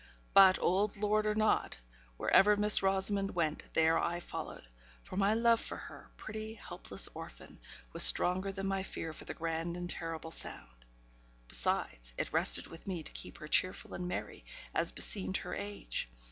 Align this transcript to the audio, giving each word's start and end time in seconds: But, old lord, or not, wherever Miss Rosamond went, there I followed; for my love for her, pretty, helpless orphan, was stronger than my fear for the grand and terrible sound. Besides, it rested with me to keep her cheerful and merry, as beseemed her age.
But, 0.33 0.57
old 0.57 0.97
lord, 0.97 1.27
or 1.27 1.35
not, 1.35 1.77
wherever 2.17 2.57
Miss 2.57 2.81
Rosamond 2.81 3.35
went, 3.35 3.71
there 3.75 3.99
I 3.99 4.19
followed; 4.19 4.67
for 5.03 5.15
my 5.15 5.35
love 5.35 5.59
for 5.59 5.75
her, 5.77 6.09
pretty, 6.17 6.55
helpless 6.55 7.07
orphan, 7.13 7.59
was 7.93 8.01
stronger 8.01 8.51
than 8.51 8.65
my 8.65 8.81
fear 8.81 9.13
for 9.13 9.25
the 9.25 9.35
grand 9.35 9.77
and 9.77 9.87
terrible 9.87 10.31
sound. 10.31 10.85
Besides, 11.47 12.15
it 12.17 12.33
rested 12.33 12.65
with 12.65 12.87
me 12.87 13.03
to 13.03 13.11
keep 13.11 13.37
her 13.37 13.47
cheerful 13.47 13.93
and 13.93 14.07
merry, 14.07 14.43
as 14.73 14.91
beseemed 14.91 15.37
her 15.37 15.53
age. 15.53 16.09